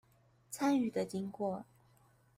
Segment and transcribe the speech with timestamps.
[0.51, 1.63] 參與的經過